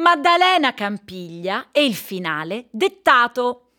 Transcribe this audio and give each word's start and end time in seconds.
Maddalena 0.00 0.72
Campiglia 0.72 1.66
e 1.72 1.84
il 1.84 1.94
finale 1.94 2.68
dettato. 2.70 3.69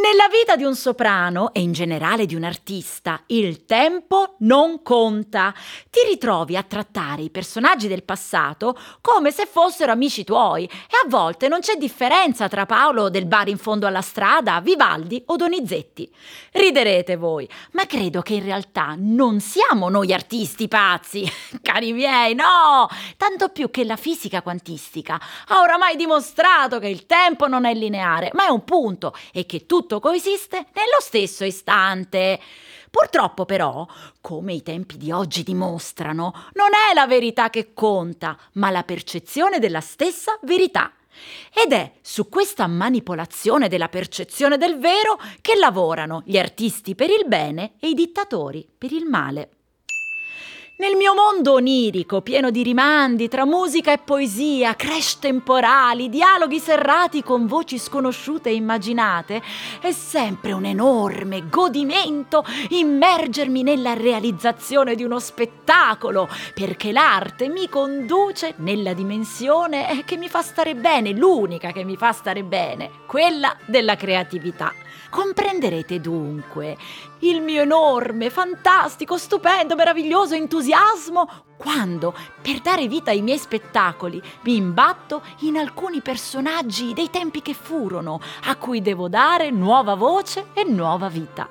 Nella 0.00 0.28
vita 0.30 0.54
di 0.54 0.62
un 0.62 0.76
soprano 0.76 1.52
e 1.52 1.60
in 1.60 1.72
generale 1.72 2.24
di 2.24 2.36
un 2.36 2.44
artista, 2.44 3.20
il 3.26 3.64
tempo 3.64 4.36
non 4.40 4.80
conta. 4.84 5.52
Ti 5.90 6.06
ritrovi 6.08 6.56
a 6.56 6.62
trattare 6.62 7.22
i 7.22 7.30
personaggi 7.30 7.88
del 7.88 8.04
passato 8.04 8.78
come 9.00 9.32
se 9.32 9.48
fossero 9.50 9.90
amici 9.90 10.22
tuoi 10.22 10.66
e 10.66 11.04
a 11.04 11.08
volte 11.08 11.48
non 11.48 11.58
c'è 11.58 11.74
differenza 11.74 12.46
tra 12.46 12.64
Paolo 12.64 13.10
del 13.10 13.26
bar 13.26 13.48
in 13.48 13.58
fondo 13.58 13.88
alla 13.88 14.00
strada, 14.00 14.60
Vivaldi 14.60 15.20
o 15.26 15.34
Donizetti. 15.34 16.08
Riderete 16.52 17.16
voi, 17.16 17.48
ma 17.72 17.84
credo 17.86 18.22
che 18.22 18.34
in 18.34 18.44
realtà 18.44 18.94
non 18.96 19.40
siamo 19.40 19.88
noi 19.88 20.12
artisti 20.12 20.68
pazzi, 20.68 21.28
cari 21.60 21.92
miei, 21.92 22.36
no! 22.36 22.88
Tanto 23.16 23.48
più 23.48 23.68
che 23.68 23.82
la 23.82 23.96
fisica 23.96 24.42
quantistica 24.42 25.20
ha 25.48 25.58
oramai 25.58 25.96
dimostrato 25.96 26.78
che 26.78 26.88
il 26.88 27.04
tempo 27.04 27.48
non 27.48 27.64
è 27.64 27.74
lineare, 27.74 28.30
ma 28.34 28.46
è 28.46 28.48
un 28.48 28.62
punto 28.62 29.12
e 29.32 29.44
che 29.44 29.66
tutto 29.66 29.86
tutto 29.88 30.00
coesiste 30.00 30.66
nello 30.74 31.00
stesso 31.00 31.46
istante. 31.46 32.38
Purtroppo 32.90 33.46
però, 33.46 33.86
come 34.20 34.52
i 34.52 34.62
tempi 34.62 34.98
di 34.98 35.10
oggi 35.10 35.42
dimostrano, 35.42 36.32
non 36.52 36.68
è 36.90 36.94
la 36.94 37.06
verità 37.06 37.48
che 37.48 37.72
conta, 37.72 38.38
ma 38.54 38.70
la 38.70 38.82
percezione 38.82 39.58
della 39.58 39.80
stessa 39.80 40.38
verità. 40.42 40.92
Ed 41.52 41.72
è 41.72 41.92
su 42.02 42.28
questa 42.28 42.66
manipolazione 42.66 43.68
della 43.68 43.88
percezione 43.88 44.58
del 44.58 44.78
vero 44.78 45.18
che 45.40 45.56
lavorano 45.56 46.22
gli 46.26 46.36
artisti 46.36 46.94
per 46.94 47.08
il 47.08 47.26
bene 47.26 47.72
e 47.80 47.88
i 47.88 47.94
dittatori 47.94 48.68
per 48.76 48.92
il 48.92 49.06
male. 49.06 49.57
Nel 50.80 50.94
mio 50.94 51.12
mondo 51.12 51.54
onirico, 51.54 52.20
pieno 52.20 52.52
di 52.52 52.62
rimandi 52.62 53.26
tra 53.26 53.44
musica 53.44 53.92
e 53.92 53.98
poesia, 53.98 54.76
crash 54.76 55.18
temporali, 55.18 56.08
dialoghi 56.08 56.60
serrati 56.60 57.24
con 57.24 57.48
voci 57.48 57.80
sconosciute 57.80 58.50
e 58.50 58.54
immaginate, 58.54 59.42
è 59.80 59.90
sempre 59.90 60.52
un 60.52 60.64
enorme 60.64 61.48
godimento 61.48 62.44
immergermi 62.68 63.64
nella 63.64 63.94
realizzazione 63.94 64.94
di 64.94 65.02
uno 65.02 65.18
spettacolo, 65.18 66.28
perché 66.54 66.92
l'arte 66.92 67.48
mi 67.48 67.68
conduce 67.68 68.54
nella 68.58 68.92
dimensione 68.92 70.04
che 70.04 70.16
mi 70.16 70.28
fa 70.28 70.42
stare 70.42 70.76
bene, 70.76 71.10
l'unica 71.10 71.72
che 71.72 71.82
mi 71.82 71.96
fa 71.96 72.12
stare 72.12 72.44
bene, 72.44 72.88
quella 73.04 73.56
della 73.66 73.96
creatività. 73.96 74.72
Comprenderete 75.10 76.00
dunque 76.00 76.76
il 77.20 77.40
mio 77.40 77.62
enorme, 77.62 78.28
fantastico, 78.28 79.16
stupendo, 79.16 79.74
meraviglioso 79.74 80.34
entusiasmo 80.34 81.46
quando, 81.56 82.14
per 82.42 82.60
dare 82.60 82.86
vita 82.86 83.10
ai 83.10 83.22
miei 83.22 83.38
spettacoli, 83.38 84.22
mi 84.42 84.56
imbatto 84.56 85.22
in 85.40 85.56
alcuni 85.56 86.02
personaggi 86.02 86.92
dei 86.92 87.08
tempi 87.10 87.40
che 87.40 87.54
furono, 87.54 88.20
a 88.44 88.56
cui 88.56 88.82
devo 88.82 89.08
dare 89.08 89.50
nuova 89.50 89.94
voce 89.94 90.48
e 90.52 90.64
nuova 90.64 91.08
vita. 91.08 91.48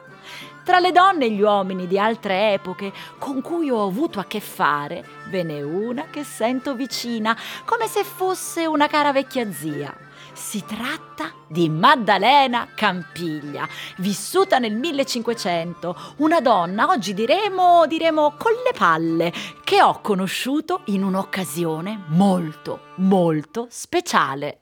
Tra 0.63 0.79
le 0.79 0.91
donne 0.91 1.25
e 1.25 1.31
gli 1.31 1.41
uomini 1.41 1.87
di 1.87 1.97
altre 1.97 2.53
epoche 2.53 2.93
con 3.17 3.41
cui 3.41 3.69
ho 3.71 3.83
avuto 3.83 4.19
a 4.19 4.25
che 4.25 4.39
fare, 4.39 5.03
ve 5.29 5.43
n'è 5.43 5.63
una 5.63 6.05
che 6.11 6.23
sento 6.23 6.75
vicina, 6.75 7.35
come 7.65 7.87
se 7.87 8.03
fosse 8.03 8.65
una 8.65 8.87
cara 8.87 9.11
vecchia 9.11 9.51
zia 9.51 10.06
si 10.37 10.63
tratta 10.63 11.33
di 11.47 11.67
Maddalena 11.67 12.69
Campiglia, 12.75 13.67
vissuta 13.97 14.59
nel 14.59 14.75
1500, 14.75 16.13
una 16.17 16.39
donna, 16.39 16.87
oggi 16.87 17.13
diremo, 17.13 17.85
diremo 17.87 18.35
con 18.37 18.51
le 18.51 18.77
palle, 18.77 19.33
che 19.63 19.81
ho 19.81 19.99
conosciuto 19.99 20.83
in 20.85 21.03
un'occasione 21.03 22.03
molto, 22.09 22.93
molto 22.97 23.67
speciale. 23.69 24.59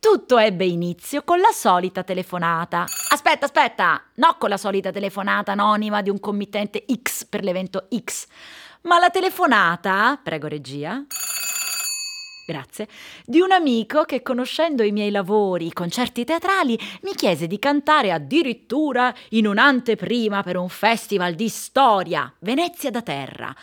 Tutto 0.00 0.36
ebbe 0.36 0.66
inizio 0.66 1.22
con 1.22 1.38
la 1.38 1.52
solita 1.52 2.02
telefonata. 2.02 2.84
Aspetta, 3.10 3.46
aspetta, 3.46 4.02
no 4.16 4.36
con 4.36 4.50
la 4.50 4.58
solita 4.58 4.90
telefonata 4.90 5.52
anonima 5.52 6.02
di 6.02 6.10
un 6.10 6.20
committente 6.20 6.84
X 7.02 7.24
per 7.24 7.42
l'evento 7.42 7.86
X, 7.96 8.26
ma 8.82 8.98
la 8.98 9.10
telefonata, 9.10 10.20
prego 10.22 10.48
regia, 10.48 11.04
grazie, 12.46 12.86
di 13.24 13.40
un 13.40 13.50
amico 13.50 14.04
che 14.04 14.22
conoscendo 14.22 14.84
i 14.84 14.92
miei 14.92 15.10
lavori, 15.10 15.66
i 15.66 15.72
concerti 15.72 16.24
teatrali, 16.24 16.78
mi 17.02 17.12
chiese 17.16 17.48
di 17.48 17.58
cantare 17.58 18.12
addirittura 18.12 19.12
in 19.30 19.48
un'anteprima 19.48 20.44
per 20.44 20.56
un 20.56 20.68
festival 20.68 21.34
di 21.34 21.48
storia, 21.48 22.32
Venezia 22.38 22.92
da 22.92 23.02
terra 23.02 23.54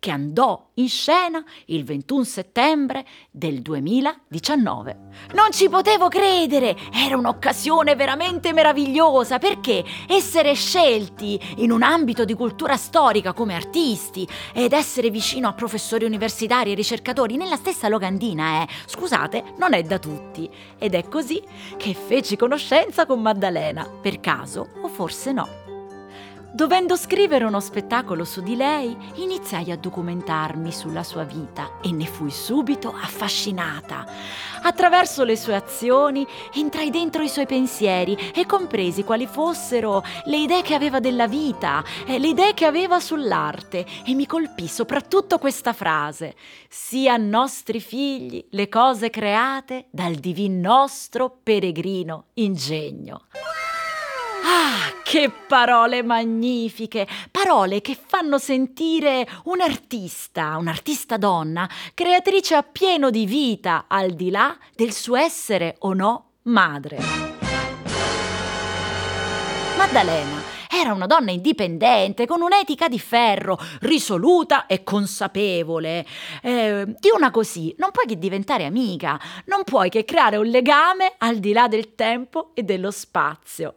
che 0.00 0.10
andò 0.10 0.70
in 0.74 0.88
scena 0.88 1.44
il 1.66 1.84
21 1.84 2.24
settembre 2.24 3.06
del 3.30 3.60
2019. 3.60 4.96
Non 5.34 5.52
ci 5.52 5.68
potevo 5.68 6.08
credere, 6.08 6.74
era 6.90 7.18
un'occasione 7.18 7.94
veramente 7.94 8.54
meravigliosa 8.54 9.38
perché 9.38 9.84
essere 10.08 10.54
scelti 10.54 11.38
in 11.56 11.70
un 11.70 11.82
ambito 11.82 12.24
di 12.24 12.32
cultura 12.32 12.78
storica 12.78 13.34
come 13.34 13.54
artisti 13.54 14.26
ed 14.54 14.72
essere 14.72 15.10
vicino 15.10 15.48
a 15.48 15.52
professori 15.52 16.06
universitari 16.06 16.72
e 16.72 16.74
ricercatori 16.74 17.36
nella 17.36 17.56
stessa 17.56 17.88
locandina 17.88 18.29
è, 18.38 18.66
scusate, 18.86 19.54
non 19.58 19.72
è 19.72 19.82
da 19.82 19.98
tutti. 19.98 20.48
Ed 20.78 20.94
è 20.94 21.08
così 21.08 21.42
che 21.76 21.94
feci 21.94 22.36
conoscenza 22.36 23.06
con 23.06 23.20
Maddalena, 23.20 23.88
per 24.00 24.20
caso 24.20 24.68
o 24.82 24.88
forse 24.88 25.32
no. 25.32 25.69
Dovendo 26.52 26.96
scrivere 26.96 27.44
uno 27.44 27.60
spettacolo 27.60 28.24
su 28.24 28.42
di 28.42 28.56
lei, 28.56 28.96
iniziai 29.14 29.70
a 29.70 29.76
documentarmi 29.76 30.72
sulla 30.72 31.04
sua 31.04 31.22
vita 31.22 31.78
e 31.80 31.92
ne 31.92 32.06
fui 32.06 32.32
subito 32.32 32.92
affascinata. 32.92 34.04
Attraverso 34.62 35.22
le 35.22 35.36
sue 35.36 35.54
azioni 35.54 36.26
entrai 36.54 36.90
dentro 36.90 37.22
i 37.22 37.28
suoi 37.28 37.46
pensieri 37.46 38.16
e 38.34 38.46
compresi 38.46 39.04
quali 39.04 39.28
fossero 39.28 40.02
le 40.24 40.38
idee 40.38 40.62
che 40.62 40.74
aveva 40.74 40.98
della 40.98 41.28
vita, 41.28 41.84
e 42.04 42.18
le 42.18 42.28
idee 42.28 42.52
che 42.52 42.66
aveva 42.66 42.98
sull'arte 42.98 43.86
e 44.04 44.12
mi 44.14 44.26
colpì 44.26 44.66
soprattutto 44.66 45.38
questa 45.38 45.72
frase: 45.72 46.34
sia 46.68 47.16
nostri 47.16 47.80
figli 47.80 48.44
le 48.50 48.68
cose 48.68 49.08
create 49.08 49.86
dal 49.90 50.14
divin 50.14 50.58
nostro 50.58 51.38
peregrino 51.42 52.26
ingegno. 52.34 53.26
Ah, 54.52 54.92
che 55.04 55.30
parole 55.30 56.02
magnifiche! 56.02 57.06
Parole 57.30 57.80
che 57.80 57.96
fanno 58.04 58.36
sentire 58.36 59.24
un 59.44 59.60
artista, 59.60 60.56
un'artista 60.56 61.16
donna, 61.16 61.70
creatrice 61.94 62.60
pieno 62.72 63.10
di 63.10 63.26
vita, 63.26 63.84
al 63.86 64.10
di 64.10 64.28
là 64.28 64.58
del 64.74 64.90
suo 64.92 65.14
essere 65.14 65.76
o 65.78 65.92
no 65.92 66.30
madre. 66.42 66.98
Maddalena 69.76 70.42
era 70.68 70.94
una 70.94 71.06
donna 71.06 71.30
indipendente, 71.30 72.26
con 72.26 72.42
un'etica 72.42 72.88
di 72.88 72.98
ferro, 72.98 73.56
risoluta 73.82 74.66
e 74.66 74.82
consapevole. 74.82 76.04
Eh, 76.42 76.86
di 76.98 77.08
una 77.14 77.30
così 77.30 77.72
non 77.78 77.92
puoi 77.92 78.06
che 78.06 78.18
diventare 78.18 78.64
amica, 78.64 79.16
non 79.44 79.62
puoi 79.62 79.90
che 79.90 80.04
creare 80.04 80.38
un 80.38 80.46
legame 80.46 81.14
al 81.18 81.36
di 81.36 81.52
là 81.52 81.68
del 81.68 81.94
tempo 81.94 82.50
e 82.54 82.64
dello 82.64 82.90
spazio 82.90 83.76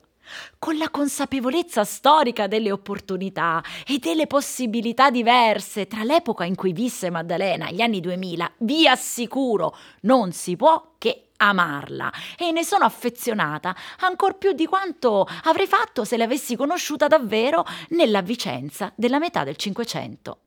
con 0.60 0.78
la 0.78 0.90
consapevolezza 0.90 1.84
storica 1.84 2.48
delle 2.48 2.72
opportunità 2.72 3.64
e 3.86 4.00
delle 4.00 4.28
possibilità 4.28 5.10
diverse 5.10 5.88
tra 5.88 6.04
l'epoca 6.04 6.46
in 6.46 6.56
cui 6.56 6.74
visse 6.74 7.10
Maddalena, 7.10 7.72
gli 7.72 7.82
anni 7.82 8.00
2000, 8.00 8.52
vi 8.60 8.88
assicuro, 8.88 9.76
non 10.02 10.32
si 10.32 10.56
può 10.56 10.94
che 10.98 11.30
amarla 11.38 12.12
e 12.38 12.52
ne 12.52 12.64
sono 12.64 12.86
affezionata 12.86 13.76
ancor 14.00 14.38
più 14.38 14.54
di 14.54 14.66
quanto 14.66 15.28
avrei 15.44 15.68
fatto 15.68 16.06
se 16.06 16.18
l'avessi 16.18 16.56
conosciuta 16.56 17.08
davvero 17.08 17.66
nella 17.90 18.22
Vicenza 18.22 18.92
della 18.96 19.20
metà 19.20 19.44
del 19.44 19.58
Cinquecento. 19.58 20.40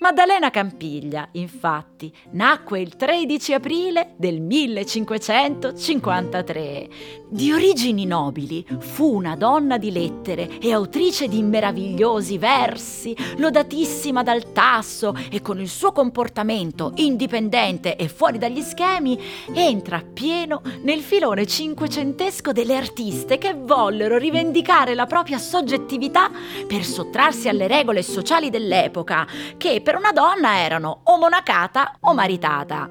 Maddalena 0.00 0.50
Campiglia, 0.50 1.28
infatti, 1.32 2.14
nacque 2.30 2.78
il 2.78 2.94
13 2.94 3.54
aprile 3.54 4.14
del 4.16 4.40
1553. 4.40 6.88
Di 7.30 7.52
origini 7.52 8.06
nobili, 8.06 8.64
fu 8.78 9.16
una 9.16 9.34
donna 9.34 9.76
di 9.76 9.90
lettere 9.90 10.60
e 10.60 10.72
autrice 10.72 11.26
di 11.26 11.42
meravigliosi 11.42 12.38
versi, 12.38 13.12
lodatissima 13.38 14.22
dal 14.22 14.52
tasso 14.52 15.16
e 15.32 15.42
con 15.42 15.60
il 15.60 15.68
suo 15.68 15.90
comportamento 15.90 16.92
indipendente 16.94 17.96
e 17.96 18.06
fuori 18.06 18.38
dagli 18.38 18.60
schemi, 18.60 19.18
entra 19.52 20.00
pieno 20.00 20.62
nel 20.82 21.00
filone 21.00 21.44
cinquecentesco 21.44 22.52
delle 22.52 22.76
artiste 22.76 23.36
che 23.36 23.52
vollero 23.52 24.16
rivendicare 24.16 24.94
la 24.94 25.06
propria 25.06 25.38
soggettività 25.38 26.30
per 26.68 26.84
sottrarsi 26.84 27.48
alle 27.48 27.66
regole 27.66 28.04
sociali 28.04 28.48
dell'epoca, 28.48 29.26
che 29.56 29.82
per 29.88 29.96
una 29.96 30.12
donna 30.12 30.58
erano 30.58 31.00
o 31.04 31.16
monacata 31.16 31.96
o 32.00 32.12
maritata. 32.12 32.90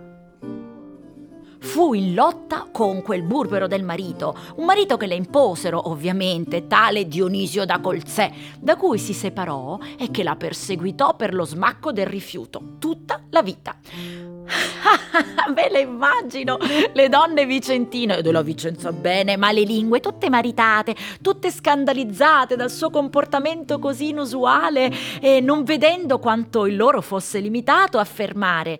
Fu 1.59 1.93
in 1.93 2.15
lotta 2.15 2.69
con 2.71 3.03
quel 3.03 3.21
burbero 3.21 3.67
del 3.67 3.83
marito, 3.83 4.35
un 4.55 4.65
marito 4.65 4.97
che 4.97 5.05
le 5.05 5.13
imposero, 5.13 5.89
ovviamente, 5.89 6.65
tale 6.65 7.07
Dionisio 7.07 7.65
da 7.65 7.79
Colzè, 7.79 8.31
da 8.59 8.77
cui 8.77 8.97
si 8.97 9.13
separò 9.13 9.77
e 9.95 10.09
che 10.09 10.23
la 10.23 10.35
perseguitò 10.35 11.15
per 11.15 11.35
lo 11.35 11.45
smacco 11.45 11.91
del 11.91 12.07
rifiuto 12.07 12.77
tutta 12.79 13.21
la 13.29 13.43
vita. 13.43 13.75
Ve 15.53 15.69
le 15.69 15.81
immagino, 15.81 16.57
le 16.93 17.09
donne 17.09 17.45
vicentine. 17.45 18.21
Della 18.21 18.41
Vicenza 18.41 18.91
bene, 18.91 19.37
ma 19.37 19.51
le 19.51 19.63
lingue 19.63 19.99
tutte 19.99 20.29
maritate, 20.29 20.95
tutte 21.21 21.51
scandalizzate 21.51 22.55
dal 22.55 22.71
suo 22.71 22.89
comportamento 22.89 23.79
così 23.79 24.09
inusuale 24.09 24.91
e 25.19 25.41
non 25.41 25.63
vedendo 25.63 26.19
quanto 26.19 26.65
il 26.65 26.75
loro 26.75 27.01
fosse 27.01 27.39
limitato, 27.39 27.97
affermare 27.97 28.79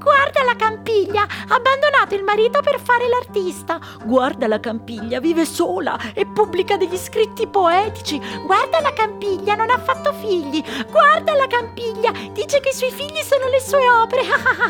Guarda 0.00 0.42
la 0.44 0.56
Campiglia, 0.56 1.22
ha 1.22 1.54
abbandonato 1.54 2.14
il 2.14 2.24
marito 2.24 2.60
per 2.62 2.80
fare 2.80 3.06
l'artista. 3.06 3.78
Guarda 4.02 4.46
la 4.46 4.58
Campiglia, 4.58 5.20
vive 5.20 5.44
sola 5.44 5.98
e 6.14 6.26
pubblica 6.26 6.78
degli 6.78 6.96
scritti 6.96 7.46
poetici. 7.46 8.18
Guarda 8.46 8.80
la 8.80 8.94
Campiglia, 8.94 9.54
non 9.54 9.68
ha 9.68 9.78
fatto 9.78 10.14
figli. 10.14 10.64
Guarda 10.90 11.34
la 11.34 11.46
Campiglia, 11.46 12.12
dice 12.32 12.60
che 12.60 12.70
i 12.70 12.74
suoi 12.74 12.90
figli 12.90 13.20
sono 13.22 13.48
le 13.48 13.60
sue 13.60 13.90
opere. 13.90 14.22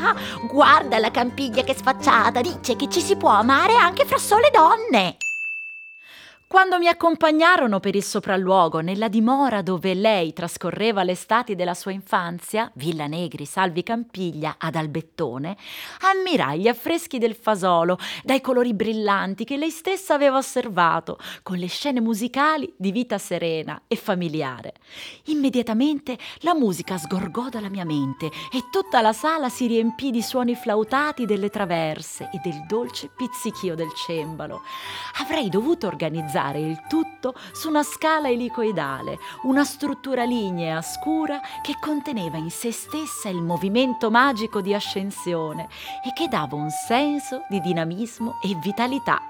Guarda 0.51 0.99
la 0.99 1.13
Campiglia 1.13 1.63
che 1.63 1.75
sfacciata, 1.75 2.41
dice 2.41 2.75
che 2.75 2.89
ci 2.89 3.01
si 3.01 3.17
può 3.17 3.31
amare 3.31 3.77
anche 3.77 4.05
fra 4.05 4.19
sole 4.19 4.51
donne. 4.53 5.17
Quando 6.53 6.79
mi 6.79 6.89
accompagnarono 6.89 7.79
per 7.79 7.95
il 7.95 8.03
sopralluogo 8.03 8.81
nella 8.81 9.07
dimora 9.07 9.63
dove 9.63 9.95
lei 9.95 10.33
trascorreva 10.33 11.05
le 11.05 11.13
estati 11.13 11.55
della 11.55 11.75
sua 11.75 11.93
infanzia, 11.93 12.69
Villa 12.75 13.07
Negri, 13.07 13.45
Salvi 13.45 13.85
Campiglia, 13.85 14.57
ad 14.59 14.75
Albettone, 14.75 15.57
ammirai 16.01 16.59
gli 16.59 16.67
affreschi 16.67 17.19
del 17.19 17.37
fasolo 17.37 17.99
dai 18.25 18.41
colori 18.41 18.75
brillanti 18.75 19.45
che 19.45 19.57
lei 19.57 19.71
stessa 19.71 20.15
aveva 20.15 20.39
osservato, 20.39 21.19
con 21.45 21.57
le 21.57 21.69
scene 21.69 22.01
musicali 22.01 22.75
di 22.77 22.91
vita 22.91 23.17
serena 23.19 23.83
e 23.87 23.95
familiare. 23.95 24.73
Immediatamente 25.27 26.19
la 26.41 26.57
musica 26.57 26.99
sgorgò 26.99 27.49
dalla 27.49 27.69
mia 27.69 27.85
mente 27.85 28.27
e 28.27 28.65
tutta 28.73 29.01
la 29.01 29.13
sala 29.13 29.49
si 29.49 29.69
riempì 29.69 30.11
di 30.11 30.21
suoni 30.21 30.57
flautati 30.57 31.27
delle 31.27 31.49
traverse 31.49 32.29
e 32.33 32.41
del 32.43 32.65
dolce 32.67 33.09
pizzichio 33.17 33.77
del 33.77 33.93
cembalo. 33.95 34.63
Avrei 35.21 35.49
dovuto 35.49 35.87
organizzare 35.87 36.39
realizzare 36.41 36.61
il 36.61 36.81
tutto 36.89 37.35
su 37.53 37.69
una 37.69 37.83
scala 37.83 38.29
elicoidale, 38.29 39.19
una 39.43 39.65
struttura 39.65 40.25
lignea 40.25 40.81
scura 40.81 41.41
che 41.63 41.77
conteneva 41.79 42.39
in 42.39 42.51
se 42.51 42.73
stessa 42.73 43.29
il 43.29 43.43
movimento 43.43 44.11
magico 44.11 44.61
di 44.61 44.75
ascensione 44.75 45.69
e 46.05 46.13
che 46.15 46.29
dava 46.29 46.57
un 46.57 46.71
senso 46.71 47.45
di 47.49 47.61
dinamismo 47.61 48.39
e 48.43 48.57
vitalità. 48.63 49.21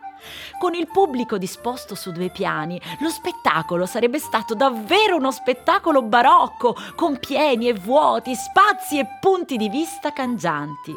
Con 0.58 0.74
il 0.74 0.86
pubblico 0.86 1.38
disposto 1.38 1.94
su 1.94 2.12
due 2.12 2.28
piani, 2.28 2.78
lo 2.98 3.08
spettacolo 3.08 3.86
sarebbe 3.86 4.18
stato 4.18 4.54
davvero 4.54 5.16
uno 5.16 5.30
spettacolo 5.30 6.02
barocco, 6.02 6.76
con 6.94 7.18
pieni 7.18 7.68
e 7.68 7.72
vuoti, 7.72 8.34
spazi 8.34 8.98
e 8.98 9.06
punti 9.18 9.56
di 9.56 9.70
vista 9.70 10.12
cangianti 10.12 10.94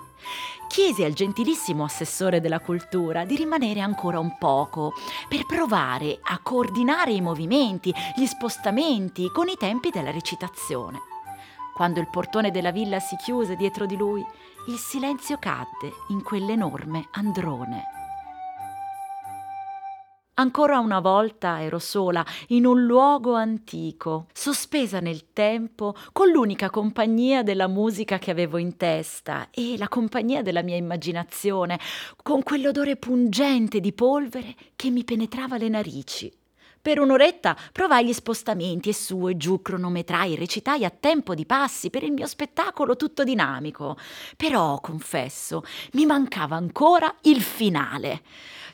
chiesi 0.73 1.03
al 1.03 1.13
gentilissimo 1.13 1.83
assessore 1.83 2.41
della 2.41 2.59
cultura 2.59 3.25
di 3.25 3.35
rimanere 3.35 3.79
ancora 3.79 4.17
un 4.17 4.39
poco 4.39 4.93
per 5.29 5.45
provare 5.45 6.17
a 6.19 6.39
coordinare 6.41 7.11
i 7.11 7.21
movimenti, 7.21 7.93
gli 8.15 8.25
spostamenti 8.25 9.29
con 9.29 9.49
i 9.49 9.55
tempi 9.55 9.91
della 9.91 10.09
recitazione. 10.09 10.97
Quando 11.75 11.99
il 11.99 12.09
portone 12.09 12.49
della 12.49 12.71
villa 12.71 12.97
si 12.97 13.15
chiuse 13.17 13.55
dietro 13.55 13.85
di 13.85 13.95
lui, 13.95 14.25
il 14.67 14.77
silenzio 14.79 15.37
cadde 15.37 15.91
in 16.07 16.23
quell'enorme 16.23 17.07
androne. 17.11 18.02
Ancora 20.35 20.80
una 20.80 21.00
volta 21.00 21.62
ero 21.62 21.77
sola 21.77 22.25
in 22.47 22.65
un 22.65 22.85
luogo 22.85 23.35
antico, 23.35 24.25
sospesa 24.33 25.00
nel 25.00 25.31
tempo, 25.31 25.94
con 26.12 26.30
l'unica 26.30 26.71
compagnia 26.71 27.44
della 27.44 27.68
musica 27.68 28.18
che 28.18 28.31
avevo 28.31 28.57
in 28.57 28.75
testa 28.75 29.50
e 29.51 29.77
la 29.77 29.88
compagnia 29.88 30.41
della 30.41 30.63
mia 30.63 30.75
immaginazione, 30.75 31.80
con 32.24 32.41
quell'odore 32.41 32.95
pungente 32.95 33.80
di 33.80 33.94
polvere 33.94 34.56
che 34.75 34.89
mi 34.89 35.03
penetrava 35.03 35.57
le 35.57 35.69
narici. 35.69 36.36
Per 36.81 37.00
un'oretta 37.00 37.56
provai 37.71 38.07
gli 38.07 38.12
spostamenti 38.12 38.89
e 38.89 38.94
su 38.94 39.29
e 39.29 39.38
giù, 39.38 39.62
cronometrai 39.62 40.33
e 40.33 40.38
recitai 40.38 40.83
a 40.83 40.89
tempo 40.89 41.36
di 41.36 41.45
passi 41.45 41.91
per 41.91 42.01
il 42.03 42.12
mio 42.12 42.25
spettacolo 42.25 42.95
tutto 42.95 43.24
dinamico. 43.24 43.97
Però, 44.36 44.81
confesso, 44.81 45.63
mi 45.94 46.07
mancava 46.07 46.56
ancora 46.56 47.13
il 47.21 47.39
finale. 47.41 48.24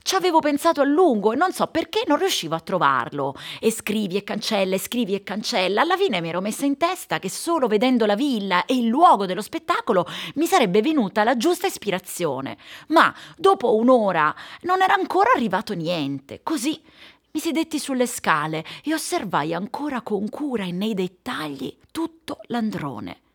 Ci 0.09 0.15
avevo 0.15 0.39
pensato 0.39 0.81
a 0.81 0.85
lungo 0.85 1.33
e 1.33 1.35
non 1.35 1.53
so 1.53 1.67
perché 1.67 2.01
non 2.07 2.17
riuscivo 2.17 2.55
a 2.55 2.59
trovarlo. 2.59 3.35
E 3.59 3.71
scrivi 3.71 4.17
e 4.17 4.23
cancella, 4.23 4.73
e 4.73 4.79
scrivi 4.79 5.13
e 5.13 5.21
cancella. 5.21 5.81
Alla 5.81 5.95
fine 5.97 6.19
mi 6.19 6.29
ero 6.29 6.41
messa 6.41 6.65
in 6.65 6.77
testa 6.77 7.19
che 7.19 7.29
solo 7.29 7.67
vedendo 7.67 8.07
la 8.07 8.15
villa 8.15 8.65
e 8.65 8.75
il 8.75 8.87
luogo 8.87 9.27
dello 9.27 9.43
spettacolo 9.43 10.07
mi 10.33 10.47
sarebbe 10.47 10.81
venuta 10.81 11.23
la 11.23 11.37
giusta 11.37 11.67
ispirazione. 11.67 12.57
Ma 12.87 13.13
dopo 13.37 13.75
un'ora 13.75 14.33
non 14.61 14.81
era 14.81 14.95
ancora 14.95 15.29
arrivato 15.35 15.75
niente. 15.75 16.39
Così 16.41 16.81
mi 17.29 17.39
sedetti 17.39 17.77
sulle 17.77 18.07
scale 18.07 18.65
e 18.83 18.95
osservai 18.95 19.53
ancora 19.53 20.01
con 20.01 20.27
cura 20.29 20.63
e 20.63 20.71
nei 20.71 20.95
dettagli 20.95 21.77
tutto 21.91 22.39
l'androne. 22.47 23.28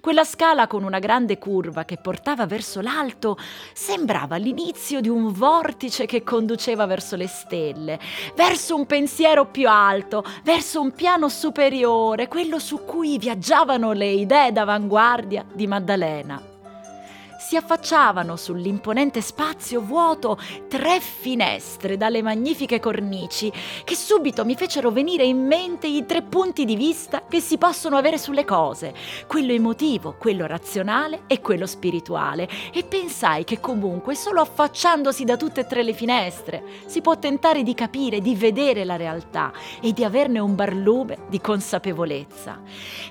Quella 0.00 0.24
scala 0.24 0.66
con 0.66 0.82
una 0.82 0.98
grande 0.98 1.38
curva 1.38 1.84
che 1.84 1.96
portava 1.96 2.46
verso 2.46 2.80
l'alto 2.80 3.38
sembrava 3.72 4.36
l'inizio 4.36 5.00
di 5.00 5.08
un 5.08 5.32
vortice 5.32 6.06
che 6.06 6.22
conduceva 6.22 6.86
verso 6.86 7.16
le 7.16 7.26
stelle, 7.26 7.98
verso 8.34 8.76
un 8.76 8.86
pensiero 8.86 9.46
più 9.46 9.68
alto, 9.68 10.24
verso 10.42 10.80
un 10.80 10.92
piano 10.92 11.28
superiore, 11.28 12.28
quello 12.28 12.58
su 12.58 12.84
cui 12.84 13.18
viaggiavano 13.18 13.92
le 13.92 14.08
idee 14.08 14.52
d'avanguardia 14.52 15.44
di 15.52 15.66
Maddalena 15.66 16.54
si 17.46 17.54
affacciavano 17.54 18.34
sull'imponente 18.34 19.20
spazio 19.20 19.80
vuoto 19.80 20.36
tre 20.66 20.98
finestre 20.98 21.96
dalle 21.96 22.20
magnifiche 22.20 22.80
cornici 22.80 23.52
che 23.84 23.94
subito 23.94 24.44
mi 24.44 24.56
fecero 24.56 24.90
venire 24.90 25.22
in 25.22 25.46
mente 25.46 25.86
i 25.86 26.04
tre 26.04 26.22
punti 26.22 26.64
di 26.64 26.74
vista 26.74 27.22
che 27.28 27.38
si 27.38 27.56
possono 27.56 27.96
avere 27.96 28.18
sulle 28.18 28.44
cose, 28.44 28.92
quello 29.28 29.52
emotivo, 29.52 30.16
quello 30.18 30.44
razionale 30.46 31.22
e 31.28 31.40
quello 31.40 31.66
spirituale, 31.66 32.48
e 32.72 32.82
pensai 32.82 33.44
che 33.44 33.60
comunque 33.60 34.16
solo 34.16 34.40
affacciandosi 34.40 35.22
da 35.22 35.36
tutte 35.36 35.60
e 35.60 35.66
tre 35.66 35.84
le 35.84 35.92
finestre 35.92 36.64
si 36.86 37.00
può 37.00 37.16
tentare 37.16 37.62
di 37.62 37.74
capire, 37.74 38.20
di 38.20 38.34
vedere 38.34 38.84
la 38.84 38.96
realtà 38.96 39.52
e 39.80 39.92
di 39.92 40.02
averne 40.02 40.40
un 40.40 40.56
barlume 40.56 41.18
di 41.28 41.40
consapevolezza. 41.40 42.60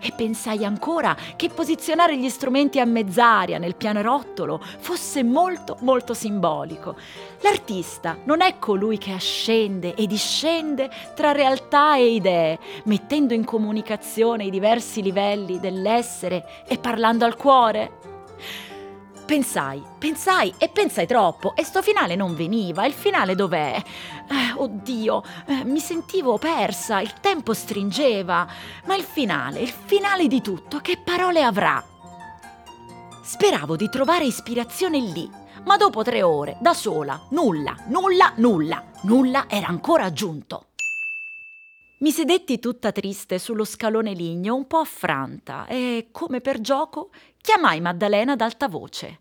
E 0.01 0.11
pensai 0.13 0.65
ancora 0.65 1.15
che 1.37 1.47
posizionare 1.47 2.17
gli 2.17 2.27
strumenti 2.27 2.81
a 2.81 2.85
mezz'aria 2.85 3.59
nel 3.59 3.77
pianerottolo 3.77 4.23
giocattolo 4.25 4.59
fosse 4.79 5.23
molto 5.23 5.77
molto 5.81 6.13
simbolico. 6.13 6.95
L'artista 7.41 8.17
non 8.23 8.41
è 8.41 8.57
colui 8.57 8.97
che 8.97 9.13
ascende 9.13 9.93
e 9.93 10.07
discende 10.07 10.89
tra 11.13 11.31
realtà 11.31 11.95
e 11.95 12.13
idee, 12.13 12.59
mettendo 12.85 13.33
in 13.33 13.45
comunicazione 13.45 14.45
i 14.45 14.49
diversi 14.49 15.01
livelli 15.01 15.59
dell'essere 15.59 16.65
e 16.67 16.77
parlando 16.77 17.25
al 17.25 17.35
cuore. 17.35 18.03
Pensai, 19.25 19.81
pensai 19.97 20.53
e 20.59 20.69
pensai 20.69 21.07
troppo 21.07 21.55
e 21.55 21.63
sto 21.63 21.81
finale 21.81 22.15
non 22.15 22.35
veniva. 22.35 22.85
Il 22.85 22.93
finale 22.93 23.33
dov'è? 23.33 23.81
Eh, 24.27 24.53
oddio, 24.55 25.23
eh, 25.47 25.63
mi 25.65 25.79
sentivo 25.79 26.37
persa, 26.37 26.99
il 26.99 27.13
tempo 27.21 27.53
stringeva. 27.53 28.47
Ma 28.85 28.95
il 28.95 29.03
finale, 29.03 29.61
il 29.61 29.73
finale 29.85 30.27
di 30.27 30.41
tutto, 30.41 30.77
che 30.79 30.99
parole 31.03 31.41
avrà? 31.41 31.94
Speravo 33.27 33.75
di 33.75 33.89
trovare 33.89 34.23
ispirazione 34.25 34.99
lì, 34.99 35.27
ma 35.63 35.77
dopo 35.77 36.03
tre 36.03 36.21
ore, 36.21 36.57
da 36.61 36.75
sola, 36.75 37.19
nulla, 37.31 37.75
nulla, 37.87 38.33
nulla, 38.35 38.91
nulla 39.01 39.45
era 39.49 39.65
ancora 39.65 40.03
aggiunto. 40.03 40.67
Mi 42.01 42.11
sedetti 42.11 42.59
tutta 42.59 42.91
triste 42.91 43.39
sullo 43.39 43.65
scalone 43.65 44.13
ligneo, 44.13 44.53
un 44.53 44.67
po' 44.67 44.77
affranta, 44.77 45.65
e, 45.65 46.09
come 46.11 46.39
per 46.39 46.61
gioco, 46.61 47.09
chiamai 47.41 47.81
Maddalena 47.81 48.33
ad 48.33 48.41
alta 48.41 48.67
voce. 48.67 49.17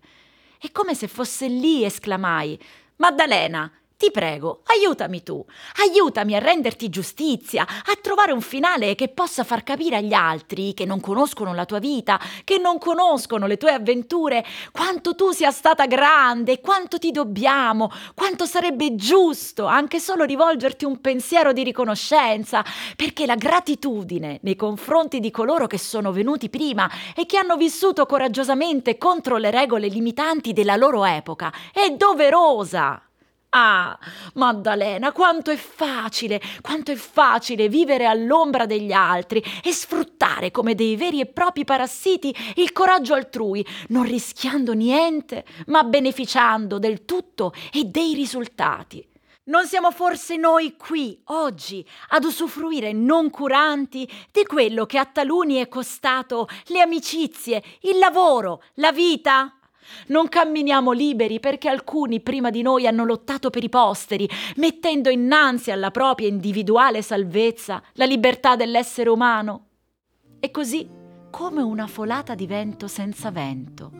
E 0.61 0.71
come 0.71 0.93
se 0.93 1.07
fosse 1.07 1.47
lì 1.47 1.83
esclamai 1.83 2.59
Maddalena, 2.97 3.71
ti 4.05 4.11
prego, 4.11 4.61
aiutami 4.65 5.23
tu, 5.23 5.43
aiutami 5.81 6.35
a 6.35 6.39
renderti 6.39 6.89
giustizia, 6.89 7.65
a 7.65 7.97
trovare 7.99 8.33
un 8.33 8.41
finale 8.41 8.93
che 8.93 9.07
possa 9.07 9.43
far 9.43 9.63
capire 9.63 9.95
agli 9.95 10.13
altri 10.13 10.75
che 10.75 10.85
non 10.85 10.99
conoscono 10.99 11.55
la 11.55 11.65
tua 11.65 11.79
vita, 11.79 12.19
che 12.43 12.59
non 12.59 12.77
conoscono 12.77 13.47
le 13.47 13.57
tue 13.57 13.71
avventure, 13.71 14.45
quanto 14.71 15.15
tu 15.15 15.31
sia 15.31 15.49
stata 15.49 15.87
grande, 15.87 16.61
quanto 16.61 16.99
ti 16.99 17.09
dobbiamo, 17.09 17.91
quanto 18.13 18.45
sarebbe 18.45 18.93
giusto 18.93 19.65
anche 19.65 19.99
solo 19.99 20.23
rivolgerti 20.23 20.85
un 20.85 21.01
pensiero 21.01 21.51
di 21.51 21.63
riconoscenza, 21.63 22.63
perché 22.95 23.25
la 23.25 23.35
gratitudine 23.35 24.37
nei 24.43 24.55
confronti 24.55 25.19
di 25.19 25.31
coloro 25.31 25.65
che 25.65 25.79
sono 25.79 26.11
venuti 26.11 26.51
prima 26.51 26.87
e 27.15 27.25
che 27.25 27.39
hanno 27.39 27.57
vissuto 27.57 28.05
coraggiosamente 28.05 28.99
contro 28.99 29.37
le 29.37 29.49
regole 29.49 29.87
limitanti 29.87 30.53
della 30.53 30.75
loro 30.75 31.05
epoca 31.05 31.51
è 31.73 31.89
doverosa. 31.89 33.01
Ah, 33.57 33.97
Maddalena, 34.33 35.13
quanto 35.13 35.49
è 35.49 35.55
facile, 35.55 36.41
quanto 36.61 36.91
è 36.91 36.95
facile 36.95 37.69
vivere 37.69 38.05
all'ombra 38.05 38.65
degli 38.65 38.91
altri 38.91 39.41
e 39.63 39.71
sfruttare 39.71 40.51
come 40.51 40.75
dei 40.75 40.97
veri 40.97 41.21
e 41.21 41.25
propri 41.25 41.63
parassiti 41.63 42.35
il 42.55 42.73
coraggio 42.73 43.13
altrui, 43.13 43.65
non 43.89 44.03
rischiando 44.03 44.73
niente, 44.73 45.45
ma 45.67 45.85
beneficiando 45.85 46.79
del 46.79 47.05
tutto 47.05 47.53
e 47.71 47.85
dei 47.85 48.13
risultati. 48.13 49.07
Non 49.45 49.65
siamo 49.65 49.91
forse 49.91 50.35
noi 50.35 50.75
qui, 50.75 51.21
oggi, 51.27 51.87
ad 52.09 52.25
usufruire 52.25 52.91
non 52.91 53.29
curanti 53.29 54.05
di 54.33 54.43
quello 54.43 54.85
che 54.85 54.97
a 54.97 55.05
taluni 55.05 55.61
è 55.61 55.69
costato 55.69 56.49
le 56.65 56.81
amicizie, 56.81 57.63
il 57.83 57.99
lavoro, 57.99 58.63
la 58.73 58.91
vita? 58.91 59.55
Non 60.07 60.29
camminiamo 60.29 60.91
liberi 60.91 61.39
perché 61.39 61.67
alcuni 61.67 62.21
prima 62.21 62.49
di 62.49 62.61
noi 62.61 62.87
hanno 62.87 63.05
lottato 63.05 63.49
per 63.49 63.63
i 63.63 63.69
posteri, 63.69 64.29
mettendo 64.57 65.09
innanzi 65.09 65.71
alla 65.71 65.91
propria 65.91 66.27
individuale 66.27 67.01
salvezza 67.01 67.81
la 67.93 68.05
libertà 68.05 68.55
dell'essere 68.55 69.09
umano. 69.09 69.65
E 70.39 70.51
così, 70.51 70.87
come 71.29 71.61
una 71.61 71.87
folata 71.87 72.35
di 72.35 72.47
vento 72.47 72.87
senza 72.87 73.31
vento, 73.31 73.91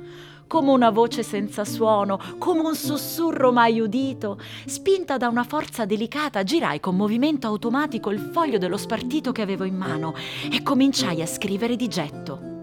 come 0.48 0.72
una 0.72 0.90
voce 0.90 1.24
senza 1.24 1.66
suono, 1.66 2.20
come 2.38 2.62
un 2.62 2.76
sussurro 2.76 3.52
mai 3.52 3.80
udito, 3.80 4.40
spinta 4.66 5.18
da 5.18 5.28
una 5.28 5.44
forza 5.44 5.86
delicata, 5.86 6.44
girai 6.44 6.80
con 6.80 6.96
movimento 6.96 7.48
automatico 7.48 8.12
il 8.12 8.20
foglio 8.20 8.58
dello 8.58 8.78
spartito 8.78 9.32
che 9.32 9.42
avevo 9.42 9.64
in 9.64 9.76
mano 9.76 10.14
e 10.52 10.62
cominciai 10.64 11.22
a 11.22 11.28
scrivere 11.28 11.76
di 11.76 11.88
getto. 11.88 12.55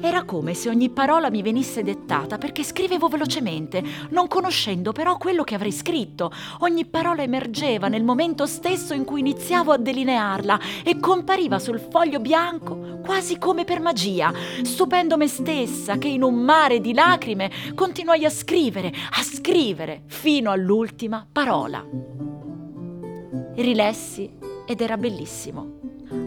Era 0.00 0.24
come 0.24 0.54
se 0.54 0.68
ogni 0.68 0.90
parola 0.90 1.30
mi 1.30 1.42
venisse 1.42 1.82
dettata 1.82 2.38
perché 2.38 2.62
scrivevo 2.62 3.08
velocemente, 3.08 3.82
non 4.10 4.28
conoscendo 4.28 4.92
però 4.92 5.16
quello 5.16 5.42
che 5.42 5.54
avrei 5.54 5.72
scritto. 5.72 6.30
Ogni 6.60 6.84
parola 6.84 7.22
emergeva 7.22 7.88
nel 7.88 8.04
momento 8.04 8.46
stesso 8.46 8.94
in 8.94 9.04
cui 9.04 9.20
iniziavo 9.20 9.72
a 9.72 9.78
delinearla 9.78 10.60
e 10.84 10.98
compariva 11.00 11.58
sul 11.58 11.80
foglio 11.80 12.20
bianco 12.20 13.00
quasi 13.04 13.38
come 13.38 13.64
per 13.64 13.80
magia, 13.80 14.32
stupendo 14.62 15.16
me 15.16 15.28
stessa 15.28 15.96
che 15.96 16.08
in 16.08 16.22
un 16.22 16.34
mare 16.34 16.80
di 16.80 16.92
lacrime 16.92 17.50
continuai 17.74 18.24
a 18.24 18.30
scrivere, 18.30 18.88
a 18.88 19.22
scrivere 19.22 20.02
fino 20.06 20.50
all'ultima 20.50 21.26
parola. 21.30 21.84
Rilessi 23.54 24.30
ed 24.66 24.80
era 24.80 24.96
bellissimo. 24.96 25.78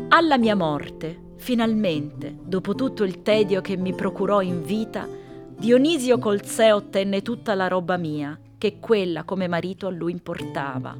Alla 0.09 0.37
mia 0.37 0.55
morte 0.55 1.27
Finalmente, 1.39 2.35
dopo 2.43 2.75
tutto 2.75 3.05
il 3.05 3.21
tedio 3.21 3.61
che 3.61 3.77
mi 3.77 3.93
procurò 3.93 4.41
in 4.41 4.61
vita, 4.61 5.07
Dionisio 5.57 6.19
Colzè 6.19 6.73
ottenne 6.73 7.21
tutta 7.21 7.55
la 7.55 7.67
roba 7.67 7.97
mia, 7.97 8.37
che 8.57 8.79
quella 8.79 9.23
come 9.23 9.47
marito 9.47 9.87
a 9.87 9.89
lui 9.89 10.11
importava. 10.11 10.95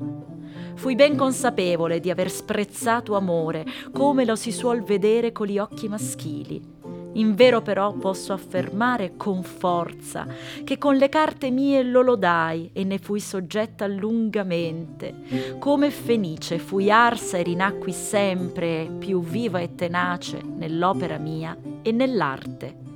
Fui 0.75 0.96
ben 0.96 1.17
consapevole 1.17 2.00
di 2.00 2.10
aver 2.10 2.31
sprezzato 2.31 3.15
amore, 3.15 3.65
come 3.91 4.24
lo 4.24 4.36
si 4.36 4.51
suol 4.51 4.81
vedere 4.81 5.34
con 5.34 5.46
gli 5.46 5.60
occhi 5.60 5.89
maschili 5.89 6.78
Invero 7.13 7.62
però 7.62 7.94
posso 7.94 8.34
affermare 8.34 9.13
con 9.18 9.44
forza 9.44 10.28
che 10.63 10.78
con 10.78 10.96
le 10.96 11.10
carte 11.10 11.50
mie 11.50 11.84
lo 11.84 12.01
lodai 12.01 12.70
e 12.72 12.84
ne 12.84 13.00
fui 13.00 13.20
soggetta 13.20 13.88
lungamente. 13.88 15.58
Come 15.60 15.89
fenice 15.89 16.60
fui 16.60 16.92
arsa 16.92 17.38
e 17.38 17.44
rinacqui 17.44 17.92
sempre 17.92 18.89
più 19.00 19.22
viva 19.22 19.60
e 19.60 19.74
tenace 19.75 20.42
nell'opera 20.44 21.18
mia 21.18 21.58
e 21.82 21.92
nell'arte. 21.92 22.88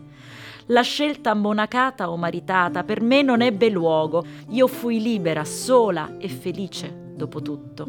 La 0.68 0.82
scelta 0.82 1.34
monacata 1.34 2.10
o 2.10 2.16
maritata 2.16 2.84
per 2.84 3.02
me 3.02 3.22
non 3.22 3.42
ebbe 3.42 3.70
luogo, 3.70 4.24
io 4.50 4.68
fui 4.68 5.02
libera, 5.02 5.44
sola 5.44 6.18
e 6.18 6.30
felice 6.30 7.12
dopo 7.16 7.42
tutto. 7.42 7.88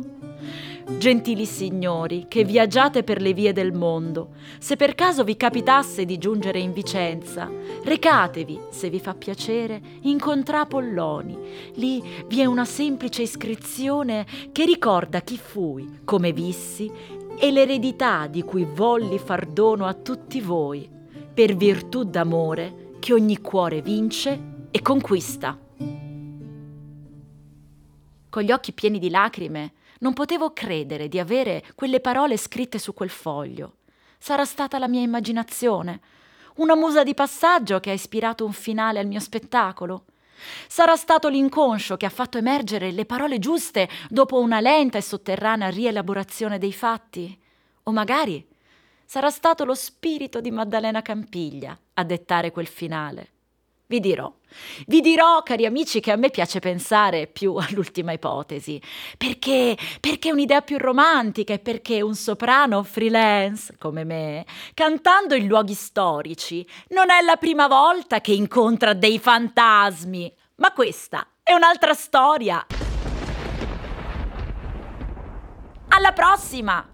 Gentili 0.86 1.46
signori, 1.46 2.26
che 2.28 2.44
viaggiate 2.44 3.04
per 3.04 3.22
le 3.22 3.32
vie 3.32 3.54
del 3.54 3.72
mondo, 3.72 4.34
se 4.58 4.76
per 4.76 4.94
caso 4.94 5.24
vi 5.24 5.34
capitasse 5.34 6.04
di 6.04 6.18
giungere 6.18 6.58
in 6.58 6.74
Vicenza, 6.74 7.50
recatevi, 7.82 8.60
se 8.68 8.90
vi 8.90 9.00
fa 9.00 9.14
piacere, 9.14 9.80
incontrà 10.02 10.66
Polloni. 10.66 11.38
Lì 11.76 12.02
vi 12.26 12.40
è 12.40 12.44
una 12.44 12.66
semplice 12.66 13.22
iscrizione 13.22 14.26
che 14.52 14.66
ricorda 14.66 15.20
chi 15.20 15.38
fui, 15.38 16.00
come 16.04 16.32
vissi 16.32 16.90
e 17.38 17.50
l'eredità 17.50 18.26
di 18.26 18.42
cui 18.42 18.66
volli 18.70 19.18
far 19.18 19.46
dono 19.46 19.86
a 19.86 19.94
tutti 19.94 20.42
voi, 20.42 20.86
per 21.32 21.56
virtù 21.56 22.04
d'amore 22.04 22.90
che 22.98 23.14
ogni 23.14 23.40
cuore 23.40 23.80
vince 23.80 24.66
e 24.70 24.82
conquista. 24.82 25.58
Con 28.28 28.42
gli 28.42 28.52
occhi 28.52 28.72
pieni 28.72 28.98
di 28.98 29.08
lacrime, 29.08 29.72
non 30.04 30.12
potevo 30.12 30.52
credere 30.52 31.08
di 31.08 31.18
avere 31.18 31.64
quelle 31.74 31.98
parole 31.98 32.36
scritte 32.36 32.78
su 32.78 32.92
quel 32.92 33.08
foglio. 33.08 33.76
Sarà 34.18 34.44
stata 34.44 34.78
la 34.78 34.86
mia 34.86 35.00
immaginazione, 35.00 36.00
una 36.56 36.76
musa 36.76 37.02
di 37.02 37.14
passaggio 37.14 37.80
che 37.80 37.88
ha 37.88 37.94
ispirato 37.94 38.44
un 38.44 38.52
finale 38.52 38.98
al 38.98 39.06
mio 39.06 39.18
spettacolo. 39.18 40.04
Sarà 40.68 40.94
stato 40.96 41.28
l'inconscio 41.28 41.96
che 41.96 42.04
ha 42.04 42.10
fatto 42.10 42.36
emergere 42.36 42.90
le 42.90 43.06
parole 43.06 43.38
giuste 43.38 43.88
dopo 44.10 44.40
una 44.40 44.60
lenta 44.60 44.98
e 44.98 45.02
sotterranea 45.02 45.70
rielaborazione 45.70 46.58
dei 46.58 46.72
fatti. 46.74 47.40
O 47.84 47.90
magari 47.90 48.46
sarà 49.06 49.30
stato 49.30 49.64
lo 49.64 49.74
spirito 49.74 50.42
di 50.42 50.50
Maddalena 50.50 51.00
Campiglia 51.00 51.78
a 51.94 52.04
dettare 52.04 52.50
quel 52.50 52.66
finale. 52.66 53.33
Vi 53.86 54.00
dirò, 54.00 54.32
vi 54.86 55.02
dirò, 55.02 55.42
cari 55.42 55.66
amici, 55.66 56.00
che 56.00 56.10
a 56.10 56.16
me 56.16 56.30
piace 56.30 56.58
pensare 56.58 57.26
più 57.26 57.54
all'ultima 57.60 58.12
ipotesi, 58.12 58.80
perché, 59.18 59.76
perché 60.00 60.30
è 60.30 60.32
un'idea 60.32 60.62
più 60.62 60.78
romantica 60.78 61.52
e 61.52 61.58
perché 61.58 62.00
un 62.00 62.14
soprano 62.14 62.82
freelance 62.82 63.76
come 63.78 64.04
me, 64.04 64.46
cantando 64.72 65.34
in 65.34 65.46
luoghi 65.46 65.74
storici, 65.74 66.66
non 66.88 67.10
è 67.10 67.20
la 67.22 67.36
prima 67.36 67.66
volta 67.66 68.22
che 68.22 68.32
incontra 68.32 68.94
dei 68.94 69.18
fantasmi, 69.18 70.34
ma 70.56 70.72
questa 70.72 71.26
è 71.42 71.52
un'altra 71.52 71.92
storia. 71.92 72.64
Alla 75.88 76.12
prossima! 76.12 76.88